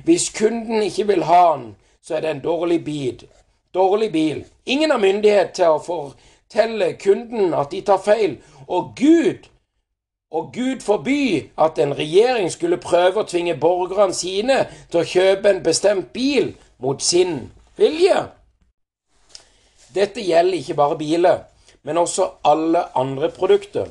[0.04, 3.24] Hvis kunden ikke vil ha den, så er det en dårlig bil.
[3.74, 4.44] Dårlig bil.
[4.66, 8.36] Ingen har myndighet til å fortelle kunden at de tar feil,
[8.68, 9.48] og Gud
[10.30, 15.50] og Gud forby at en regjering skulle prøve å tvinge borgerne sine til å kjøpe
[15.50, 18.20] en bestemt bil mot sin vilje.
[19.94, 21.40] Dette gjelder ikke bare biler,
[21.82, 23.88] men også alle andre produkter.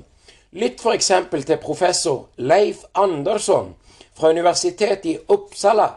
[0.52, 1.12] Lytt f.eks.
[1.46, 3.76] til professor Leif Andersson
[4.16, 5.90] fra Universitetet i Uppsala.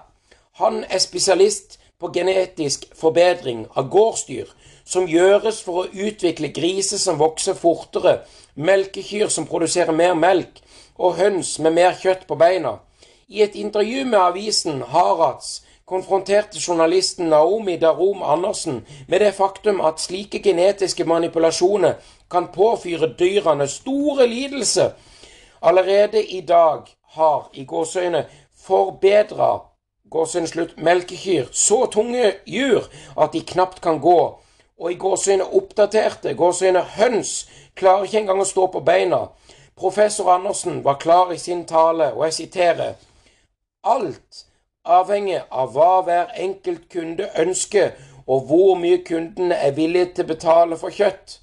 [0.58, 4.50] Han er spesialist på genetisk forbedring av gårdsdyr,
[4.84, 8.20] som gjøres for å utvikle griser som vokser fortere
[8.54, 10.60] melkekyr som produserer mer melk,
[10.98, 12.78] og høns med mer kjøtt på beina.
[13.28, 20.00] I et intervju med avisen Harads konfronterte journalisten Naomi Darom Andersen med det faktum at
[20.00, 21.96] slike genetiske manipulasjoner
[22.30, 24.92] kan påfyre dyrene store lidelser.
[25.62, 28.24] Allerede i dag har i gåseøyne
[28.66, 29.60] forbedra
[30.76, 32.84] melkekyr så tunge dyr
[33.16, 34.38] at de knapt kan gå,
[34.82, 37.32] og i gåseøyne oppdaterte gåseøyne høns
[37.78, 39.28] klarer ikke engang å stå på beina.
[39.78, 42.96] Professor Andersen var klar i sin tale, og jeg siterer
[43.82, 44.44] Alt
[44.84, 47.94] avhenger av hva hver enkelt kunde ønsker,
[48.26, 51.38] og hvor mye kundene er villige til å betale for kjøtt.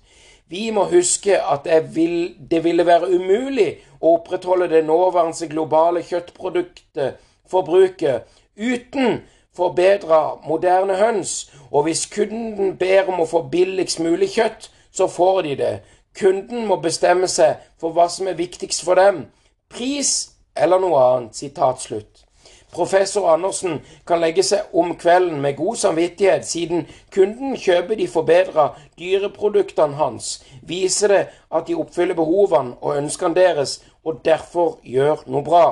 [0.49, 6.03] Vi må huske at det, vil, det ville være umulig å opprettholde det nåværende globale
[6.03, 9.21] kjøttproduktet forbruket uten
[9.59, 15.41] forbedra moderne høns, og hvis kunden ber om å få billigst mulig kjøtt, så får
[15.47, 15.73] de det.
[16.19, 19.27] Kunden må bestemme seg for hva som er viktigst for dem.
[19.69, 21.37] Pris eller noe annet.
[21.37, 22.25] Sitat slutt.
[22.71, 28.67] Professor Andersen kan legge seg om kvelden med god samvittighet, siden kunden kjøper de forbedra
[28.99, 35.41] dyreproduktene hans, viser det at de oppfyller behovene og ønskene deres, og derfor gjør noe
[35.43, 35.65] bra.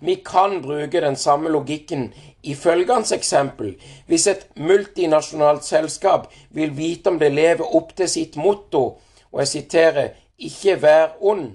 [0.00, 2.12] Vi kan bruke den samme logikken
[2.42, 3.74] i følgende eksempel.
[4.06, 8.98] Hvis et multinasjonalt selskap vil vite om det lever opp til sitt motto,
[9.32, 11.52] og jeg siterer 'ikke vær ond',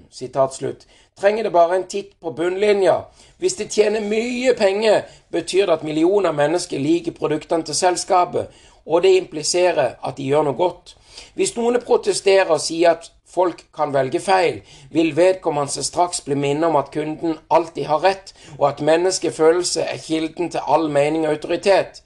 [0.52, 0.86] slutt,
[1.20, 3.00] trenger det bare en titt på bunnlinja.
[3.38, 8.46] Hvis det tjener mye penger, betyr det at millioner av mennesker liker produktene til selskapet,
[8.86, 10.96] og det impliserer at de gjør noe godt.
[11.34, 16.68] Hvis noen protesterer og sier at folk kan velge feil, vil vedkommende straks bli minnet
[16.70, 21.32] om at kunden alltid har rett, og at menneskefølelse er kilden til all mening og
[21.34, 22.02] autoritet.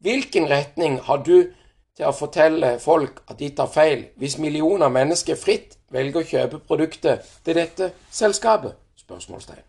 [0.00, 1.36] Hvilken retning har du
[1.96, 6.62] til å fortelle folk at de tar feil, hvis millioner mennesker fritt velger å kjøpe
[6.66, 8.74] produktet til dette selskapet?
[9.04, 9.62] Spørsmålstegn.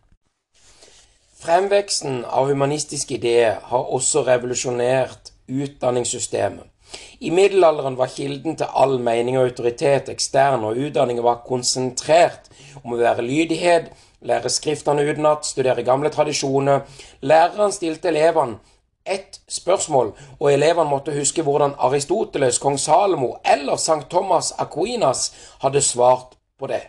[1.44, 6.73] Fremveksten av humanistiske ideer har også revolusjonert utdanningssystemet.
[7.20, 12.50] I middelalderen var kilden til all mening og autoritet ekstern, og utdanningen var konsentrert
[12.84, 13.90] om å være lydighet,
[14.24, 16.84] lære skriftene utenat, studere gamle tradisjoner.
[17.22, 18.60] Læreren stilte elevene
[19.06, 25.82] ett spørsmål, og elevene måtte huske hvordan Aristoteles, kong Salomo eller Sankt Thomas Aquinas hadde
[25.82, 26.84] svart på det.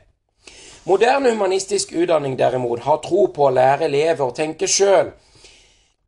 [0.85, 5.15] Moderne humanistisk utdanning derimot har tro på å lære elever å tenke sjøl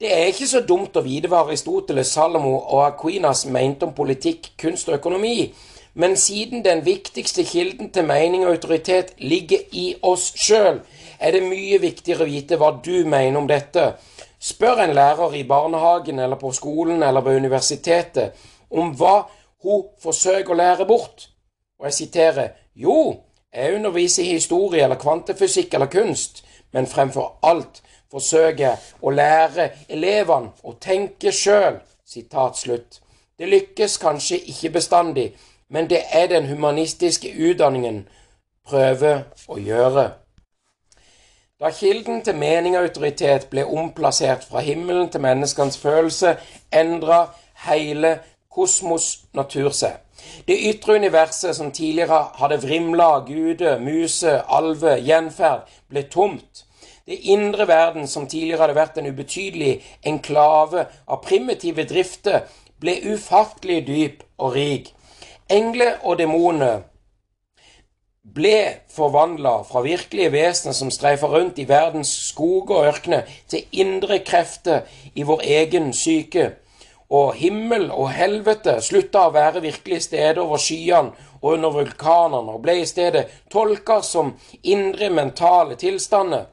[0.01, 4.51] det er ikke så dumt å vite hva Aristoteles, Salomo og Aquinas mente om politikk,
[4.61, 5.55] kunst og økonomi,
[5.97, 10.83] men siden den viktigste kilden til mening og autoritet ligger i oss sjøl,
[11.19, 13.95] er det mye viktigere å vite hva du mener om dette.
[14.37, 18.37] Spør en lærer i barnehagen eller på skolen eller på universitetet
[18.69, 19.23] om hva
[19.65, 21.31] hun forsøker å lære bort.
[21.81, 26.45] Og jeg siterer Jo, jeg underviser i historie eller kvantefysikk eller kunst,
[26.77, 27.81] men fremfor alt
[28.17, 31.81] forsøker å lære elevene å tenke sjøl.
[33.37, 35.33] Det lykkes kanskje ikke bestandig,
[35.69, 38.07] men det er den humanistiske utdanningen
[38.69, 40.07] prøver å gjøre.
[41.61, 46.37] Da kilden til mening og autoritet ble omplassert fra himmelen til menneskenes følelse,
[46.73, 47.23] endra
[47.65, 48.19] hele
[48.53, 49.97] kosmos natur seg.
[50.49, 56.66] Det ytre universet som tidligere hadde vrimla guder, muser, alver, gjenferd, ble tomt.
[57.07, 62.41] Det indre verden, som tidligere hadde vært en ubetydelig enklave av primitive drifter,
[62.83, 64.89] ble ufattelig dyp og rik.
[65.47, 66.81] Engler og demoner
[68.37, 74.19] ble forvandla fra virkelige vesener som streifer rundt i verdens skoger og ørkener, til indre
[74.27, 74.83] krefter
[75.15, 76.49] i vår egen syke.
[77.07, 82.67] Og himmel og helvete slutta å være virkelige steder over skyene og under vulkanene, og
[82.67, 86.49] ble i stedet tolka som indre mentale tilstander.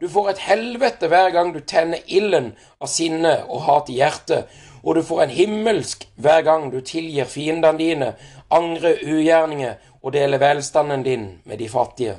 [0.00, 4.50] Du får et helvete hver gang du tenner ilden av sinne og hat i hjertet,
[4.84, 8.10] og du får en himmelsk hver gang du tilgir fiendene dine,
[8.52, 12.18] angrer ugjerninger og deler velstanden din med de fattige.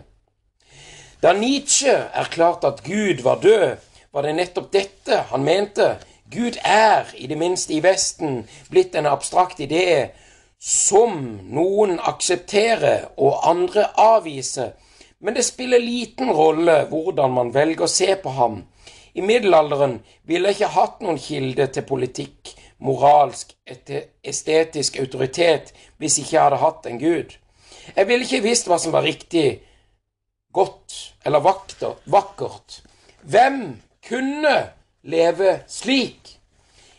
[1.22, 3.78] Da Nietzsche erklærte at Gud var død,
[4.14, 5.96] var det nettopp dette han mente.
[6.34, 10.10] Gud er, i det minste i Vesten, blitt en abstrakt idé
[10.60, 14.74] som noen aksepterer og andre avviser
[15.20, 18.62] men det spiller liten rolle hvordan man velger å se på ham.
[19.18, 19.98] I middelalderen
[20.30, 26.62] ville jeg ikke hatt noen kilde til politikk, moralsk, estetisk autoritet hvis ikke jeg hadde
[26.62, 27.34] hatt en gud.
[27.96, 29.62] Jeg ville ikke visst hva som var riktig,
[30.54, 32.82] godt eller vakkert.
[33.24, 33.62] Hvem
[34.06, 34.56] kunne
[35.02, 36.36] leve slik?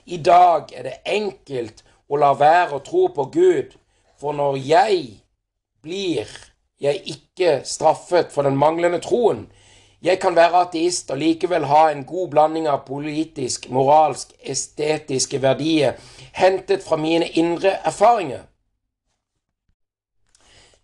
[0.06, 3.74] I dag er det enkelt å la være å tro på Gud,
[4.18, 5.02] for når jeg
[5.84, 6.30] blir
[6.80, 9.46] jeg ikke straffet for den manglende troen.
[10.02, 15.98] Jeg kan være ateist og likevel ha en god blanding av politisk, moralsk, estetiske verdier
[16.38, 18.44] hentet fra mine indre erfaringer.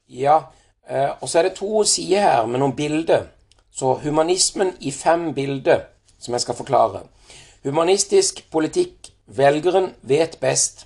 [0.08, 0.40] Ja,
[0.88, 3.30] eh, og så er det to sider her med noen bilder.
[3.74, 5.86] Så humanismen i fem bilder,
[6.18, 7.06] som jeg skal forklare.
[7.64, 9.10] Humanistisk politikk.
[9.26, 10.84] Velgeren vet best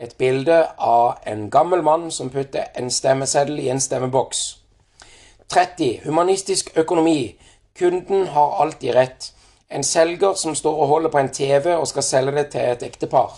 [0.00, 4.56] et bilde av en gammel mann som putter en stemmeseddel i en stemmeboks.
[5.48, 6.00] 30.
[6.04, 7.36] Humanistisk økonomi.
[7.78, 9.32] Kunden har alltid rett.
[9.70, 12.82] En selger som står og holder på en TV og skal selge det til et
[12.82, 13.36] ektepar.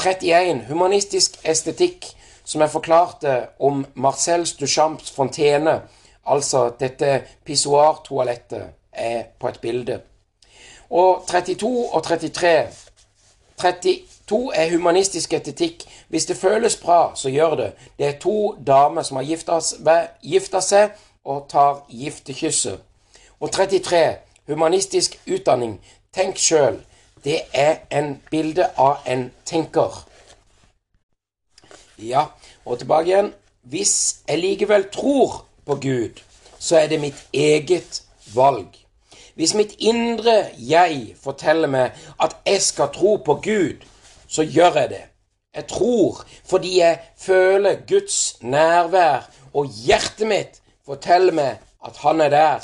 [0.00, 0.64] 31.
[0.68, 2.06] Humanistisk estetikk,
[2.44, 5.80] som jeg forklarte om Marcel Duchamps fontene,
[6.26, 8.62] altså dette pissoartoalettet,
[8.92, 10.00] er på et bilde.
[10.90, 12.68] Og 32 og 33
[13.60, 15.82] 32 To er humanistisk estetikk.
[16.08, 17.72] Hvis det føles bra, så gjør det.
[17.98, 19.24] Det er to damer som har
[20.22, 20.92] gifta seg
[21.24, 22.78] og tar giftekysset.
[23.40, 24.16] Og 33.
[24.46, 25.80] Humanistisk utdanning.
[26.14, 26.78] Tenk sjøl.
[27.24, 29.98] Det er en bilde av en tenker.
[31.98, 32.24] Ja,
[32.64, 33.34] og tilbake igjen.
[33.62, 36.22] Hvis jeg likevel tror på Gud,
[36.58, 38.02] så er det mitt eget
[38.34, 38.78] valg.
[39.34, 43.89] Hvis mitt indre jeg forteller meg at jeg skal tro på Gud,
[44.30, 45.04] så gjør jeg det.
[45.54, 52.28] Jeg tror fordi jeg føler Guds nærvær, og hjertet mitt forteller meg at Han er
[52.28, 52.60] der.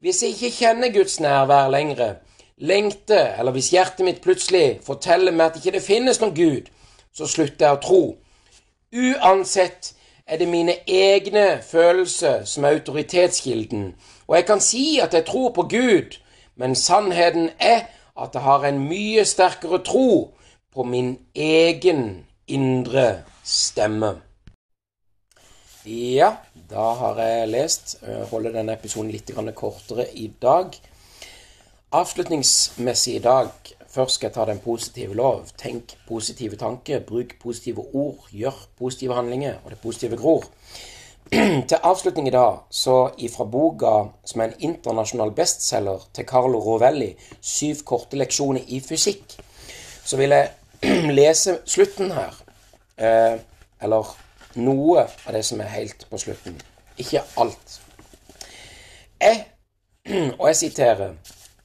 [0.00, 2.14] Hvis jeg ikke kjenner Guds nærvær lenger,
[2.56, 6.66] lengter, eller hvis hjertet mitt plutselig forteller meg at ikke det finnes noen Gud,
[7.14, 8.02] så slutter jeg å tro.
[8.90, 9.92] Uansett
[10.26, 13.94] er det mine egne følelser som er autoritetskilden,
[14.26, 16.18] og jeg kan si at jeg tror på Gud,
[16.56, 17.86] men sannheten er
[18.18, 20.34] at jeg har en mye sterkere tro
[20.74, 24.14] på min egen indre stemme.
[25.84, 26.34] Ja,
[26.70, 27.96] da har jeg lest.
[28.02, 30.76] Jeg holder denne episoden litt kortere i dag.
[31.92, 33.50] Avslutningsmessig i dag
[33.90, 35.48] Først skal jeg ta den positive lov.
[35.58, 40.44] Tenk positive tanker, bruk positive ord, gjør positive handlinger, og det positive gror.
[41.68, 43.94] til avslutning i dag, så ifra boka
[44.24, 49.36] som er en internasjonal bestselger til Carlo Rovelli, 'Syv korte leksjoner i fysikk',
[50.04, 50.50] så vil jeg
[51.18, 52.36] lese slutten her.
[52.96, 53.38] Eh,
[53.82, 54.12] eller
[54.60, 56.56] noe av det som er helt på slutten.
[57.00, 57.80] Ikke alt.
[59.20, 59.44] Jeg,
[60.38, 61.12] og jeg siterer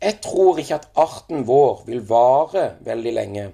[0.01, 3.45] Jeg tror ikke at arten vår vil vare veldig lenge.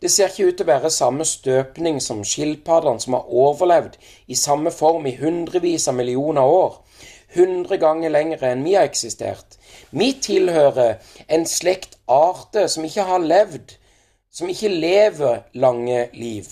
[0.00, 3.98] Det ser ikke ut til å være samme støpning som skilpaddene som har overlevd
[4.30, 6.78] i samme form i hundrevis av millioner år.
[7.34, 9.58] Hundre ganger lenger enn vi har eksistert.
[9.90, 13.76] Vi tilhører en slekt arter som ikke har levd
[14.40, 16.44] som ikke lever lange liv.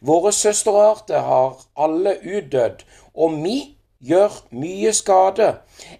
[0.00, 2.84] Våre søsterarter har alle utdødd,
[3.14, 3.56] og vi
[4.02, 5.48] gjør mye skade.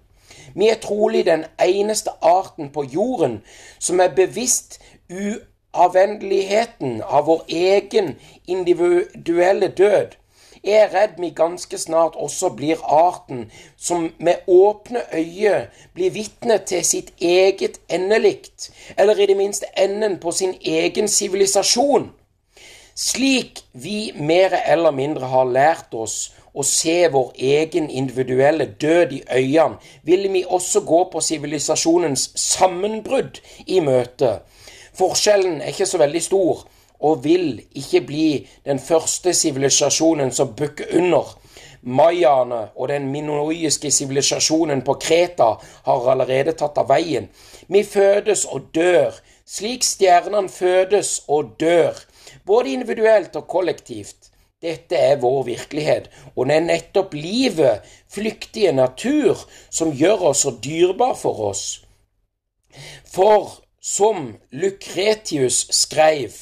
[0.55, 3.41] Vi er trolig den eneste arten på jorden
[3.80, 4.80] som er bevisst
[5.11, 8.15] uavvendeligheten av vår egen
[8.47, 10.15] individuelle død
[10.68, 13.47] er redd vi ganske snart også blir arten
[13.78, 20.20] som med åpne øyne blir vitne til sitt eget endelikt, eller i det minste enden
[20.20, 22.11] på sin egen sivilisasjon.
[22.95, 29.22] Slik vi mer eller mindre har lært oss å se vår egen individuelle død i
[29.32, 33.38] øynene, vil vi også gå på sivilisasjonens sammenbrudd
[33.68, 34.39] i møte.
[34.97, 36.65] Forskjellen er ikke så veldig stor
[36.99, 38.29] og vil ikke bli
[38.65, 41.35] den første sivilisasjonen som bukker under.
[41.81, 45.53] Mayaene og den minoiske sivilisasjonen på Kreta
[45.85, 47.29] har allerede tatt av veien.
[47.67, 51.95] Vi fødes og dør, slik stjernene fødes og dør,
[52.45, 54.33] både individuelt og kollektivt.
[54.61, 59.37] Dette er vår virkelighet, og det er nettopp livet, flyktige natur,
[59.69, 61.65] som gjør oss så dyrebar for oss.
[63.05, 66.33] For som Lucretius skrev,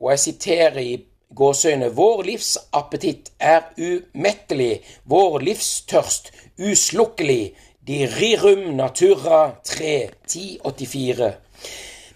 [0.00, 0.92] og jeg siterer i
[1.36, 7.54] gåsøyne, Vår livsappetitt er umettelig, vår livstørst uslukkelig.
[7.86, 11.32] De rirum natura 3, 1084.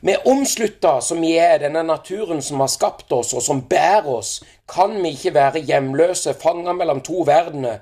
[0.04, 4.42] Med omslutta som vi er denne naturen som har skapt oss, og som bærer oss,
[4.68, 7.80] kan vi ikke være hjemløse, fanga mellom to verdener.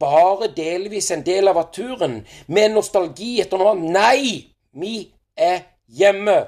[0.00, 3.76] Bare delvis en del av naturen, med nostalgi etter noe.
[3.76, 4.48] Nei!
[4.72, 4.96] Vi
[5.36, 5.60] er
[5.92, 6.38] hjemme.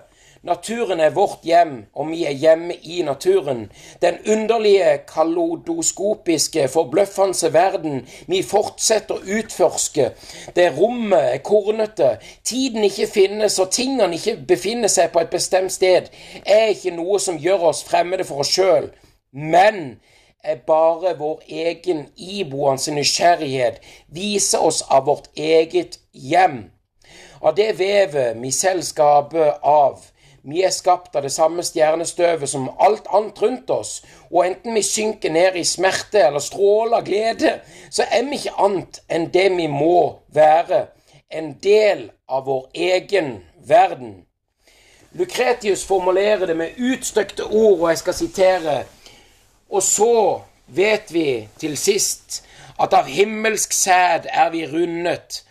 [0.45, 3.63] Naturen er vårt hjem, og vi er hjemme i naturen.
[4.03, 10.11] Den underlige, kalodoskopiske, forbløffende verden vi fortsetter å utforske,
[10.57, 12.11] der rommet er kornete,
[12.45, 16.13] tiden ikke finnes og tingene ikke befinner seg på et bestemt sted,
[16.45, 18.93] er ikke noe som gjør oss fremmede for oss sjøl,
[19.33, 19.97] men
[20.45, 23.81] er bare vår egen iboende nysgjerrighet,
[24.13, 26.67] viser oss av vårt eget hjem.
[27.41, 30.05] Av det vevet vi selv skaper av,
[30.45, 33.95] vi er skapt av det samme stjernestøvet som alt annet rundt oss,
[34.31, 37.55] og enten vi synker ned i smerte eller stråler glede,
[37.91, 40.87] så er vi ikke annet enn det vi må være,
[41.33, 44.25] en del av vår egen verden.
[45.15, 48.77] Lukretius formulerer det med utstøkte ord, og jeg skal sitere.
[49.71, 52.43] Og så vet vi til sist
[52.81, 55.45] at av himmelsk sæd er vi rundet.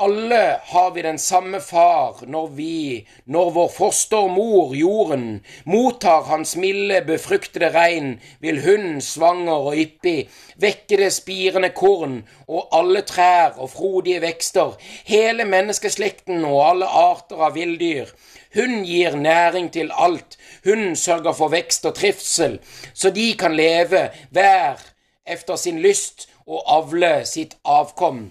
[0.00, 7.00] Alle har vi den samme far når vi, når vår fostermor jorden, mottar hans milde,
[7.02, 10.28] befruktede regn, vil hun, svanger og yppig,
[10.62, 14.78] vekke det spirende korn og alle trær og frodige vekster,
[15.10, 18.14] hele menneskeslekten og alle arter av villdyr.
[18.54, 22.60] Hun gir næring til alt, hun sørger for vekst og trivsel,
[22.94, 24.78] så de kan leve hver
[25.26, 28.28] efter sin lyst og avle sitt avkom.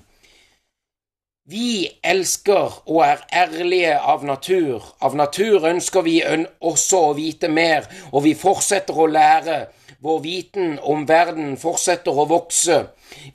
[1.50, 4.84] Vi elsker og er ærlige av natur.
[5.00, 6.18] Av natur ønsker vi
[6.60, 9.56] også å vite mer, og vi fortsetter å lære.
[10.04, 12.82] Vår viten om verden fortsetter å vokse.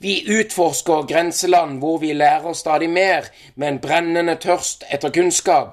[0.03, 5.71] Vi utforsker grenseland hvor vi lærer stadig mer, med en brennende tørst etter kunnskap.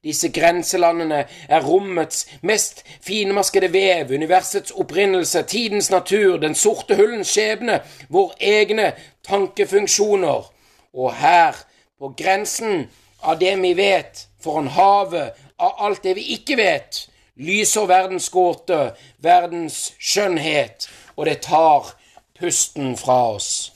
[0.00, 7.82] Disse grenselandene er rommets mest finmaskede vev, universets opprinnelse, tidens natur, den sorte hullens skjebne,
[8.08, 8.94] våre egne
[9.28, 10.48] tankefunksjoner.
[10.96, 11.60] Og her
[12.02, 12.86] på grensen
[13.20, 18.90] av det vi vet, foran havet av alt det vi ikke vet, lyser verdens gåte,
[19.22, 21.92] verdens skjønnhet, og det tar
[22.40, 23.70] pusten fra oss.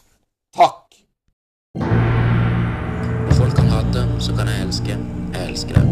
[0.59, 0.99] Takk.
[3.39, 4.99] Folk kan hate, så kan jeg elske.
[5.37, 5.87] Jeg elsker det.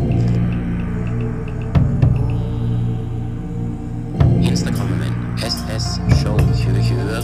[4.50, 7.22] Instagrammen min ssshow2020.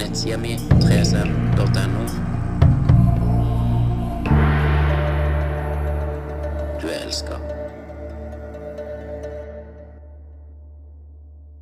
[0.00, 2.27] Nettsida mi 3sm.no.
[6.88, 7.57] Du elsker.